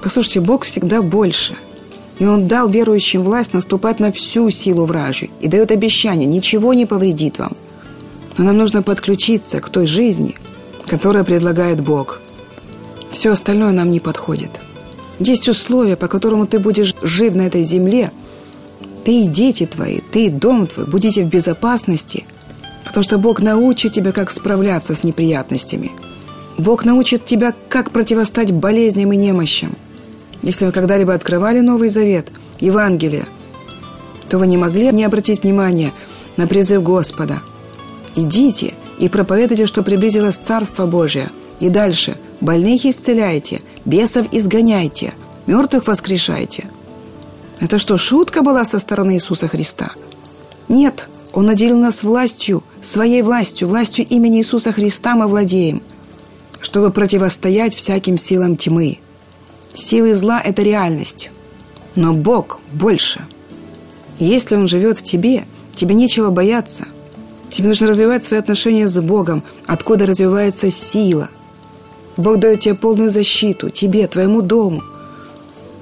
Послушайте, 0.03 0.41
Бог 0.41 0.65
всегда 0.65 1.03
больше. 1.03 1.55
И 2.19 2.27
Он 2.27 2.49
дал 2.49 2.69
верующим 2.69 3.23
власть 3.23 3.53
наступать 3.53 4.01
на 4.01 4.11
всю 4.11 4.51
силу 4.51 4.85
вражей 4.85 5.31
и 5.41 5.47
дает 5.47 5.71
обещание, 5.71 6.27
ничего 6.27 6.75
не 6.75 6.85
повредит 6.85 7.39
вам. 7.39 7.53
Но 8.37 8.45
нам 8.45 8.57
нужно 8.57 8.83
подключиться 8.83 9.61
к 9.61 9.69
той 9.69 9.87
жизни, 9.87 10.35
которую 10.87 11.25
предлагает 11.25 11.81
Бог. 11.81 12.21
Все 13.13 13.31
остальное 13.31 13.73
нам 13.73 13.91
не 13.91 14.01
подходит. 14.01 14.61
Есть 15.21 15.49
условия, 15.49 15.97
по 15.97 16.09
которому 16.09 16.47
ты 16.47 16.59
будешь 16.59 16.95
жив 17.03 17.35
на 17.37 17.43
этой 17.43 17.63
земле– 17.63 18.11
ты 19.09 19.23
и 19.23 19.27
дети 19.27 19.65
твои, 19.65 20.01
ты 20.01 20.27
и 20.27 20.29
дом 20.29 20.67
твой 20.67 20.85
будете 20.85 21.25
в 21.25 21.29
безопасности, 21.29 22.27
потому 22.85 23.03
что 23.03 23.17
Бог 23.17 23.41
научит 23.41 23.95
тебя, 23.95 24.13
как 24.13 24.31
справляться 24.31 24.95
с 24.95 25.03
неприятностями. 25.03 25.93
Бог 26.59 26.85
научит 26.85 27.25
тебя, 27.25 27.55
как 27.71 27.91
противостать 27.91 28.53
болезням 28.53 29.11
и 29.15 29.17
немощам. 29.17 29.75
Если 30.43 30.67
вы 30.67 30.73
когда-либо 30.73 31.15
открывали 31.15 31.61
Новый 31.61 31.89
Завет, 31.89 32.27
Евангелие, 32.61 33.25
то 34.29 34.37
вы 34.37 34.47
не 34.47 34.59
могли 34.59 34.93
не 34.93 35.05
обратить 35.05 35.43
внимания 35.43 35.95
на 36.37 36.47
призыв 36.47 36.83
Господа. 36.83 37.41
Идите 38.15 38.75
и 38.99 39.09
проповедуйте, 39.09 39.65
что 39.65 39.83
приблизилось 39.83 40.37
Царство 40.37 40.85
Божие. 40.85 41.31
И 41.61 41.71
дальше 41.71 42.19
больных 42.43 42.85
исцеляйте, 42.85 43.63
бесов 43.87 44.27
изгоняйте, 44.33 45.15
мертвых 45.47 45.87
воскрешайте– 45.87 46.67
это 47.61 47.79
что, 47.79 47.97
шутка 47.97 48.43
была 48.43 48.65
со 48.65 48.79
стороны 48.79 49.15
Иисуса 49.15 49.49
Христа? 49.49 49.93
Нет, 50.69 51.09
Он 51.33 51.47
наделил 51.47 51.79
нас 51.79 52.03
властью, 52.03 52.63
своей 52.83 53.23
властью, 53.23 53.69
властью 53.69 54.07
имени 54.09 54.39
Иисуса 54.39 54.73
Христа 54.73 55.17
мы 55.17 55.27
владеем, 55.27 55.83
чтобы 56.61 56.91
противостоять 56.91 57.75
всяким 57.75 58.17
силам 58.17 58.57
тьмы. 58.57 58.99
Силы 59.75 60.15
зла– 60.15 60.41
это 60.45 60.63
реальность, 60.63 61.31
но 61.97 62.13
Бог 62.13 62.61
больше. 62.73 63.25
Если 64.19 64.57
Он 64.57 64.69
живет 64.69 64.99
в 64.99 65.05
тебе, 65.05 65.45
тебе 65.75 65.95
нечего 65.95 66.31
бояться. 66.31 66.87
Тебе 67.51 67.69
нужно 67.69 67.89
развивать 67.89 68.25
свои 68.25 68.41
отношения 68.41 68.89
с 68.89 69.01
Богом, 69.01 69.43
откуда 69.67 70.07
развивается 70.07 70.71
сила. 70.71 71.29
Бог 72.17 72.39
дает 72.39 72.61
тебе 72.61 72.75
полную 72.75 73.11
защиту, 73.11 73.71
тебе, 73.71 74.07
твоему 74.07 74.43
дому– 74.43 74.83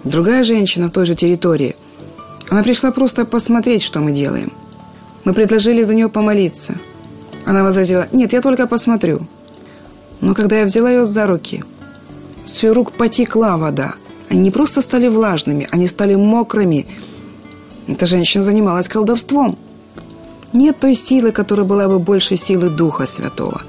Другая 0.07 0.45
женщина 0.45 0.89
в 0.89 0.93
той 0.93 1.05
же 1.05 1.17
территории. 1.17 1.75
Она 2.49 2.63
пришла 2.63 2.93
просто 2.93 3.25
посмотреть, 3.25 3.83
что 3.83 3.99
мы 3.99 4.13
делаем. 4.13 4.53
Мы 5.25 5.33
предложили 5.33 5.83
за 5.83 5.95
нее 5.97 6.09
помолиться. 6.09 6.77
Она 7.45 7.65
возразила, 7.65 8.07
нет, 8.13 8.33
я 8.33 8.41
только 8.41 8.69
посмотрю. 8.69 9.27
Но 10.21 10.33
когда 10.33 10.61
я 10.61 10.65
взяла 10.65 10.91
ее 10.91 11.07
за 11.07 11.27
руки, 11.27 11.65
с 12.45 12.63
ее 12.63 12.71
рук 12.71 12.93
потекла 12.93 13.57
вода. 13.57 13.95
Они 14.31 14.41
не 14.41 14.51
просто 14.53 14.81
стали 14.81 15.09
влажными, 15.09 15.69
они 15.73 15.89
стали 15.89 16.15
мокрыми. 16.15 16.87
Эта 17.89 18.07
женщина 18.07 18.45
занималась 18.45 18.89
колдовством. 18.89 19.59
Нет 20.53 20.79
той 20.79 20.95
силы, 20.95 21.33
которая 21.33 21.67
была 21.67 21.89
бы 21.89 21.99
больше 21.99 22.37
силы 22.37 22.71
Духа 22.71 23.07
Святого. 23.07 23.63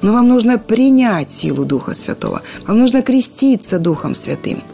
Но 0.00 0.14
вам 0.14 0.28
нужно 0.28 0.56
принять 0.56 1.30
силу 1.30 1.66
Духа 1.66 1.92
Святого. 1.92 2.40
Вам 2.66 2.78
нужно 2.78 3.02
креститься 3.02 3.78
Духом 3.78 4.14
Святым– 4.14 4.62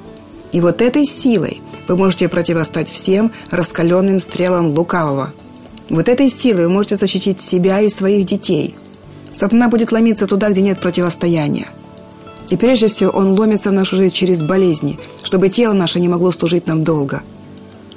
и 0.53 0.61
вот 0.61 0.81
этой 0.83 1.05
силой 1.05 1.61
вы 1.87 1.97
можете 1.97 2.29
противостать 2.29 2.91
всем 2.91 3.33
раскаленным 3.51 4.21
стрелам 4.21 4.69
лукавого. 4.69 5.33
Вот 5.89 6.09
этой 6.09 6.29
силой 6.29 6.67
вы 6.67 6.73
можете 6.73 6.97
защитить 6.97 7.41
себя 7.41 7.81
и 7.81 7.89
своих 7.89 8.27
детей. 8.27 8.75
Сатана 9.33 9.69
будет 9.69 9.93
ломиться 9.93 10.27
туда, 10.27 10.51
где 10.51 10.63
нет 10.63 10.81
противостояния. 10.81 11.69
И 12.51 12.57
прежде 12.57 12.89
всего 12.89 13.11
он 13.11 13.39
ломится 13.39 13.71
в 13.71 13.75
нашу 13.75 13.97
жизнь 13.97 14.15
через 14.15 14.43
болезни, 14.43 14.99
чтобы 15.23 15.49
тело 15.49 15.73
наше 15.75 16.01
не 16.01 16.09
могло 16.09 16.31
служить 16.33 16.67
нам 16.67 16.83
долго. 16.83 17.23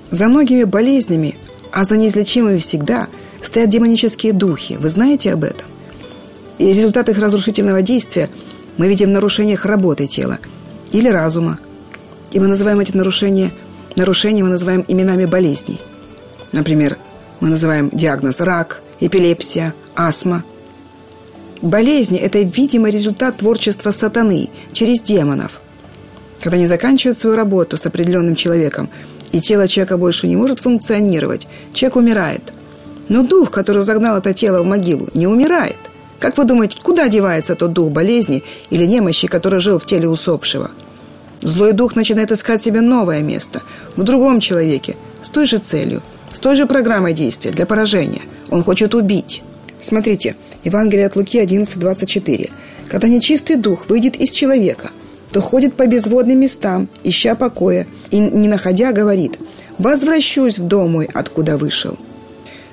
За 0.09 0.27
многими 0.27 0.65
болезнями, 0.65 1.37
а 1.71 1.85
за 1.85 1.95
неизлечимыми 1.95 2.57
всегда, 2.57 3.07
стоят 3.41 3.69
демонические 3.69 4.33
духи. 4.33 4.77
Вы 4.79 4.89
знаете 4.89 5.31
об 5.31 5.45
этом? 5.45 5.67
И 6.59 6.73
результат 6.73 7.09
их 7.09 7.17
разрушительного 7.17 7.81
действия 7.81 8.29
мы 8.77 8.87
видим 8.87 9.09
в 9.09 9.13
нарушениях 9.13 9.65
работы 9.65 10.05
тела 10.05 10.39
или 10.91 11.07
разума, 11.07 11.57
и 12.31 12.39
мы 12.39 12.47
называем 12.47 12.79
эти 12.79 12.95
нарушения, 12.95 13.51
нарушения 13.95 14.43
мы 14.43 14.49
называем 14.49 14.85
именами 14.87 15.25
болезней. 15.25 15.79
Например, 16.51 16.97
мы 17.39 17.49
называем 17.49 17.89
диагноз 17.91 18.39
рак, 18.39 18.81
эпилепсия, 18.99 19.73
астма. 19.95 20.43
Болезни– 21.61 22.17
это 22.19 22.39
видимый 22.39 22.91
результат 22.91 23.37
творчества 23.37 23.91
сатаны 23.91 24.49
через 24.73 25.01
демонов. 25.01 25.61
Когда 26.41 26.57
они 26.57 26.67
заканчивают 26.67 27.17
свою 27.17 27.35
работу 27.35 27.77
с 27.77 27.85
определенным 27.85 28.35
человеком, 28.35 28.89
и 29.31 29.39
тело 29.39 29.67
человека 29.67 29.97
больше 29.97 30.27
не 30.27 30.35
может 30.35 30.59
функционировать, 30.59 31.47
человек 31.73 31.95
умирает. 31.95 32.53
Но 33.09 33.23
дух, 33.23 33.51
который 33.51 33.83
загнал 33.83 34.17
это 34.17 34.33
тело 34.33 34.61
в 34.61 34.65
могилу, 34.65 35.07
не 35.13 35.27
умирает. 35.27 35.77
Как 36.19 36.37
вы 36.37 36.45
думаете, 36.45 36.77
куда 36.81 37.07
девается 37.09 37.55
тот 37.55 37.73
дух 37.73 37.91
болезни 37.91 38.43
или 38.69 38.85
немощи, 38.85 39.27
который 39.27 39.59
жил 39.59 39.79
в 39.79 39.85
теле 39.85 40.07
усопшего? 40.07 40.71
Злой 41.41 41.73
дух 41.73 41.95
начинает 41.95 42.31
искать 42.31 42.61
себе 42.61 42.81
новое 42.81 43.21
место 43.21 43.63
в 43.95 44.03
другом 44.03 44.39
человеке 44.39 44.95
с 45.21 45.31
той 45.31 45.45
же 45.45 45.57
целью, 45.57 46.01
с 46.31 46.39
той 46.39 46.55
же 46.55 46.67
программой 46.67 47.13
действия 47.13 47.51
для 47.51 47.65
поражения. 47.65 48.21
Он 48.49 48.63
хочет 48.63 48.93
убить. 48.93 49.41
Смотрите, 49.79 50.35
Евангелие 50.63 51.07
от 51.07 51.15
Луки 51.15 51.39
11.24. 51.39 52.51
Когда 52.87 53.07
нечистый 53.07 53.55
дух 53.55 53.89
выйдет 53.89 54.15
из 54.15 54.29
человека, 54.29 54.91
то 55.31 55.41
ходит 55.41 55.73
по 55.73 55.87
безводным 55.87 56.39
местам, 56.39 56.87
ища 57.03 57.35
покоя, 57.35 57.87
и, 58.11 58.19
не 58.19 58.47
находя, 58.47 58.91
говорит 58.91 59.39
«Возвращусь 59.77 60.59
в 60.59 60.67
дом 60.67 60.91
мой, 60.91 61.09
откуда 61.11 61.57
вышел». 61.57 61.97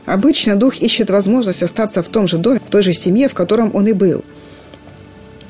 Обычно 0.04 0.56
дух 0.56 0.76
ищет 0.76 1.10
возможность 1.10 1.62
остаться 1.62 2.02
в 2.02 2.08
том 2.08 2.26
же 2.26 2.38
доме, 2.38 2.60
в 2.64 2.70
той 2.70 2.82
же 2.82 2.92
семье, 2.92 3.28
в 3.28 3.34
котором 3.34 3.70
он 3.74 3.86
и 3.86 3.92
был. 3.92 4.24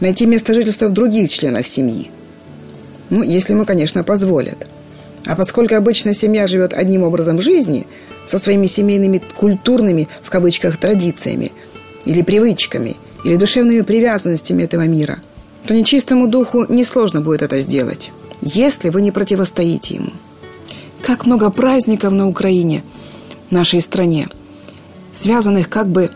Найти 0.00 0.26
место 0.26 0.54
жительства 0.54 0.88
в 0.88 0.92
других 0.92 1.30
членах 1.30 1.66
семьи. 1.66 2.10
Ну, 3.10 3.22
если 3.22 3.52
ему, 3.52 3.64
конечно, 3.64 4.04
позволят. 4.04 4.66
А 5.26 5.34
поскольку 5.36 5.74
обычно 5.74 6.14
семья 6.14 6.46
живет 6.46 6.72
одним 6.72 7.02
образом 7.02 7.40
жизни, 7.40 7.86
со 8.24 8.38
своими 8.38 8.66
семейными 8.66 9.22
культурными, 9.36 10.08
в 10.22 10.30
кавычках, 10.30 10.76
традициями, 10.76 11.52
или 12.04 12.22
привычками, 12.22 12.96
или 13.24 13.36
душевными 13.36 13.80
привязанностями 13.80 14.62
этого 14.62 14.86
мира, 14.86 15.18
то 15.66 15.74
нечистому 15.74 16.28
духу 16.28 16.66
несложно 16.68 17.20
будет 17.20 17.42
это 17.42 17.60
сделать, 17.60 18.10
если 18.40 18.90
вы 18.90 19.02
не 19.02 19.10
противостоите 19.10 19.94
ему. 19.94 20.12
Как 21.02 21.26
много 21.26 21.50
праздников 21.50 22.12
на 22.12 22.28
Украине, 22.28 22.82
нашей 23.50 23.80
стране, 23.80 24.28
связанных 25.12 25.68
как 25.68 25.88
бы 25.88 26.10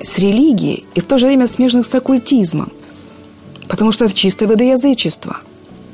с 0.00 0.18
религией 0.18 0.84
и 0.94 1.00
в 1.00 1.06
то 1.06 1.18
же 1.18 1.26
время 1.26 1.46
смежных 1.46 1.86
с 1.86 1.94
оккультизмом, 1.94 2.72
потому 3.68 3.92
что 3.92 4.04
это 4.04 4.14
чистое 4.14 4.48
водоязычество. 4.48 5.38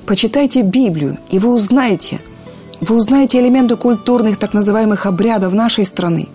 Почитайте 0.08 0.62
Библию, 0.62 1.18
и 1.28 1.38
вы 1.38 1.52
узнаете, 1.52 2.18
вы 2.80 2.96
узнаете 2.96 3.40
элементы 3.40 3.76
культурных 3.76 4.38
так 4.38 4.54
называемых 4.54 5.04
обрядов 5.04 5.52
нашей 5.52 5.84
страны. 5.84 6.28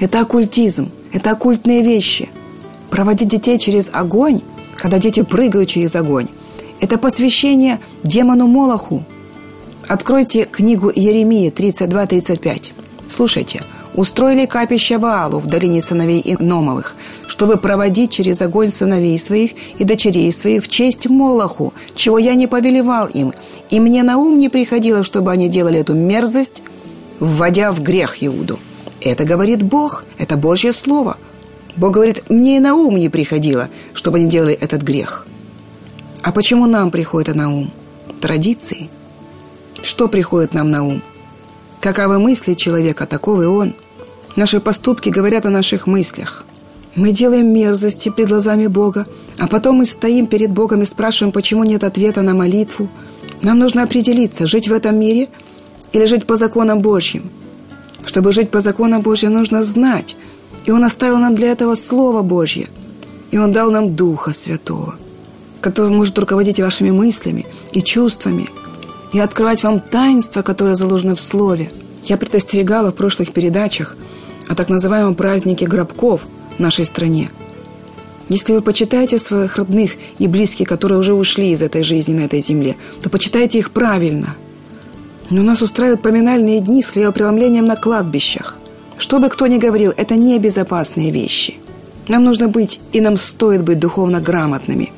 Это 0.00 0.20
оккультизм– 0.20 0.90
это 1.12 1.32
оккультные 1.32 1.82
вещи. 1.82 2.30
Проводить 2.88 3.28
детей 3.28 3.58
через 3.58 3.90
огонь, 3.92 4.40
когда 4.76 4.96
дети 4.96 5.20
прыгают 5.20 5.68
через 5.68 5.94
огонь, 5.94 6.28
это 6.80 6.96
посвящение 6.96 7.80
демону 8.02 8.46
Молоху. 8.46 9.04
Откройте 9.88 10.46
книгу 10.46 10.90
Еремии 10.94 11.52
32-35. 11.52 12.70
Слушайте. 13.10 13.60
Устроили 13.94 14.46
капище 14.46 14.96
Ваалу 14.96 15.38
в 15.38 15.46
долине 15.46 15.82
сыновей 15.82 16.22
Иномовых, 16.24 16.96
чтобы 17.26 17.58
проводить 17.58 18.10
через 18.10 18.40
огонь 18.40 18.70
сыновей 18.70 19.18
своих 19.18 19.52
и 19.78 19.84
дочерей 19.84 20.32
своих 20.32 20.64
в 20.64 20.68
честь 20.68 21.10
Молоху, 21.10 21.74
чего 21.94 22.18
я 22.18 22.34
не 22.34 22.46
повелевал 22.46 23.06
им, 23.08 23.34
и 23.68 23.80
мне 23.80 24.02
на 24.02 24.16
ум 24.16 24.38
не 24.38 24.48
приходило, 24.48 25.04
чтобы 25.04 25.30
они 25.30 25.48
делали 25.48 25.80
эту 25.80 25.94
мерзость, 25.94 26.62
вводя 27.20 27.70
в 27.70 27.82
грех 27.82 28.24
Иуду. 28.24 28.58
Это 29.02 29.24
говорит 29.24 29.62
Бог, 29.62 30.04
это 30.16 30.36
Божье 30.36 30.72
Слово. 30.72 31.18
Бог 31.76 31.92
говорит, 31.92 32.30
мне 32.30 32.56
и 32.56 32.60
на 32.60 32.74
ум 32.74 32.96
не 32.96 33.10
приходило, 33.10 33.68
чтобы 33.92 34.18
они 34.18 34.28
делали 34.28 34.54
этот 34.54 34.82
грех. 34.82 35.26
А 36.22 36.32
почему 36.32 36.66
нам 36.66 36.90
приходит 36.90 37.34
на 37.34 37.52
ум? 37.52 37.70
Традиции. 38.20 38.88
Что 39.82 40.08
приходит 40.08 40.54
нам 40.54 40.70
на 40.70 40.84
ум? 40.84 41.02
Каковы 41.80 42.20
мысли 42.20 42.54
человека, 42.54 43.06
таков 43.06 43.40
он. 43.40 43.74
Наши 44.36 44.60
поступки 44.60 45.08
говорят 45.08 45.46
о 45.46 45.50
наших 45.50 45.86
мыслях. 45.86 46.44
Мы 46.94 47.12
делаем 47.12 47.52
мерзости 47.52 48.10
пред 48.10 48.28
глазами 48.28 48.66
Бога, 48.66 49.06
а 49.38 49.46
потом 49.46 49.76
мы 49.76 49.86
стоим 49.86 50.26
перед 50.26 50.50
Богом 50.50 50.82
и 50.82 50.86
спрашиваем, 50.86 51.32
почему 51.32 51.64
нет 51.64 51.84
ответа 51.84 52.22
на 52.22 52.34
молитву. 52.34 52.88
Нам 53.42 53.58
нужно 53.58 53.82
определиться, 53.82 54.46
жить 54.46 54.68
в 54.68 54.72
этом 54.72 54.98
мире 54.98 55.28
или 55.92 56.06
жить 56.06 56.26
по 56.26 56.36
законам 56.36 56.80
Божьим– 56.80 57.30
чтобы 58.04 58.32
жить 58.32 58.50
по 58.50 58.60
законам 58.60 59.02
Божьим, 59.02 59.32
нужно 59.32 59.62
знать. 59.62 60.16
И 60.66 60.70
Он 60.70 60.84
оставил 60.84 61.18
нам 61.18 61.34
для 61.34 61.52
этого 61.52 61.74
Слово 61.74 62.22
Божье. 62.22 62.68
И 63.30 63.38
Он 63.38 63.52
дал 63.52 63.70
нам 63.70 63.94
Духа 63.94 64.32
Святого, 64.32 64.94
который 65.60 65.90
может 65.90 66.18
руководить 66.18 66.60
вашими 66.60 66.90
мыслями 66.90 67.46
и 67.72 67.82
чувствами 67.82 68.48
и 69.12 69.18
открывать 69.18 69.62
вам 69.62 69.80
таинства, 69.80 70.42
которые 70.42 70.76
заложены 70.76 71.14
в 71.14 71.20
Слове. 71.20 71.70
Я 72.04 72.16
предостерегала 72.16 72.90
в 72.90 72.94
прошлых 72.94 73.32
передачах 73.32 73.96
о 74.48 74.54
так 74.54 74.68
называемом 74.68 75.14
празднике 75.14 75.66
гробков 75.66 76.26
в 76.56 76.60
нашей 76.60 76.84
стране. 76.84 77.30
Если 78.28 78.52
вы 78.52 78.62
почитаете 78.62 79.18
своих 79.18 79.56
родных 79.56 79.92
и 80.18 80.26
близких, 80.26 80.68
которые 80.68 80.98
уже 80.98 81.14
ушли 81.14 81.50
из 81.50 81.62
этой 81.62 81.82
жизни 81.82 82.14
на 82.14 82.20
этой 82.20 82.40
земле, 82.40 82.76
то 83.02 83.10
почитайте 83.10 83.58
их 83.58 83.70
правильно– 83.70 84.36
но 85.32 85.42
нас 85.42 85.62
устраивают 85.62 86.02
поминальные 86.02 86.60
дни 86.60 86.82
с 86.82 86.90
хлебопреломлением 86.90 87.66
на 87.66 87.76
кладбищах. 87.76 88.58
Что 88.98 89.18
бы 89.18 89.30
кто 89.30 89.46
ни 89.46 89.58
говорил, 89.58 89.92
это 89.96 90.14
не 90.14 90.38
безопасные 90.38 91.10
вещи. 91.10 91.54
Нам 92.06 92.24
нужно 92.24 92.48
быть, 92.48 92.80
и 92.92 93.00
нам 93.00 93.16
стоит 93.16 93.62
быть 93.62 93.78
духовно 93.78 94.20
грамотными, 94.20 94.92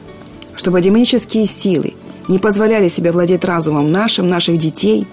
чтобы 0.56 0.80
демонические 0.80 1.46
силы 1.46 1.94
не 2.28 2.38
позволяли 2.38 2.88
себе 2.88 3.12
владеть 3.12 3.44
разумом 3.44 3.92
нашим, 3.92 4.28
наших 4.28 4.58
детей. 4.58 5.06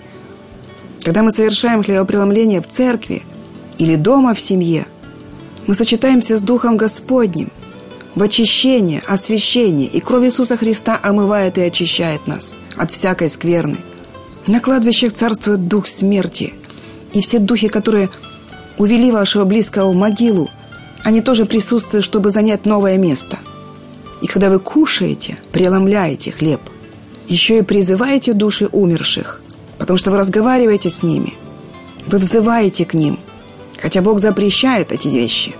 Когда 1.03 1.21
мы 1.21 1.29
совершаем 1.29 1.83
хлебопреломление 1.83 2.61
в 2.61 2.67
церкви 2.67 3.21
или 3.81 3.95
дома 3.95 4.33
в 4.33 4.39
семье, 4.39 4.85
мы 5.67 5.75
сочетаемся 5.75 6.37
с 6.37 6.41
Духом 6.41 6.77
Господним 6.77 7.49
в 8.15 8.23
очищение, 8.23 9.01
освящение, 9.07 9.87
и 9.87 9.99
кровь 9.99 10.25
Иисуса 10.25 10.57
Христа 10.57 10.99
омывает 11.01 11.57
и 11.57 11.61
очищает 11.61 12.27
нас 12.27 12.59
от 12.77 12.91
всякой 12.91 13.27
скверны– 13.27 13.77
на 14.47 14.59
кладбищах 14.59 15.13
царствует 15.13 15.67
дух 15.67 15.87
смерти. 15.87 16.53
И 17.13 17.21
все 17.21 17.39
духи, 17.39 17.67
которые 17.67 18.09
увели 18.77 19.11
вашего 19.11 19.45
близкого 19.45 19.91
в 19.91 19.95
могилу, 19.95 20.49
они 21.03 21.21
тоже 21.21 21.45
присутствуют, 21.45 22.05
чтобы 22.05 22.31
занять 22.31 22.65
новое 22.65 22.97
место. 22.97 23.37
И 24.21 24.27
когда 24.27 24.49
вы 24.49 24.59
кушаете, 24.59 25.37
преломляете 25.51 26.31
хлеб, 26.31 26.61
еще 27.27 27.59
и 27.59 27.63
призываете 27.63 28.33
души 28.33 28.67
умерших, 28.71 29.41
потому 29.77 29.97
что 29.97 30.11
вы 30.11 30.17
разговариваете 30.17 30.89
с 30.89 31.03
ними, 31.03 31.33
вы 32.07 32.17
взываете 32.17 32.85
к 32.85 32.93
ним, 32.93 33.19
хотя 33.81 34.01
Бог 34.01 34.19
запрещает 34.19 34.91
эти 34.91 35.07
вещи. 35.07 35.55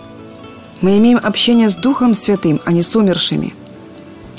Мы 0.81 0.97
имеем 0.97 1.19
общение 1.21 1.69
с 1.69 1.75
Духом 1.75 2.13
Святым, 2.13 2.61
а 2.65 2.71
не 2.71 2.81
с 2.81 2.95
умершими– 2.95 3.53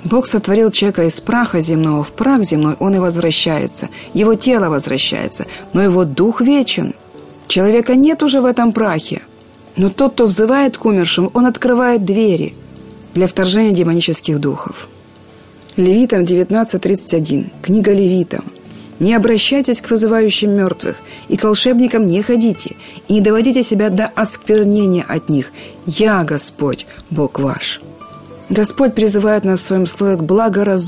Бог 0.04 0.26
сотворил 0.26 0.70
человека 0.70 1.04
из 1.04 1.20
праха 1.20 1.60
земного, 1.60 2.02
в 2.02 2.10
прах 2.12 2.42
земной 2.42 2.74
он 2.80 2.94
и 2.94 2.98
возвращается. 2.98 3.88
Его 4.14 4.34
тело 4.34 4.68
возвращается, 4.68 5.46
но 5.72 5.82
его 5.82 6.04
дух 6.04 6.40
вечен. 6.40 6.94
Человека 7.46 7.94
нет 7.94 8.22
уже 8.22 8.40
в 8.40 8.46
этом 8.46 8.72
прахе. 8.72 9.22
Но 9.76 9.88
тот, 9.88 10.14
кто 10.14 10.26
взывает 10.26 10.76
к 10.76 10.84
умершим, 10.84 11.30
он 11.34 11.46
открывает 11.46 12.04
двери 12.04 12.54
для 13.14 13.26
вторжения 13.26 13.72
демонических 13.72 14.38
духов. 14.40 14.88
Левитам 15.76 16.22
19.31. 16.22 17.50
Книга 17.62 17.92
Левитам. 17.92 18.44
«Не 19.02 19.16
обращайтесь 19.16 19.80
к 19.80 19.90
вызывающим 19.90 20.50
мертвых, 20.50 20.96
и 21.28 21.36
к 21.36 21.42
волшебникам 21.42 22.06
не 22.06 22.22
ходите, 22.22 22.76
и 23.08 23.14
не 23.14 23.20
доводите 23.20 23.64
себя 23.64 23.90
до 23.90 24.06
осквернения 24.06 25.04
от 25.08 25.28
них. 25.28 25.50
Я, 25.86 26.22
Господь, 26.22 26.86
Бог 27.10 27.40
ваш». 27.40 27.80
Господь 28.48 28.94
призывает 28.94 29.44
нас 29.44 29.60
в 29.60 29.66
своем 29.66 29.86
слове 29.86 30.16
к 30.16 30.22
благоразумию, 30.22 30.82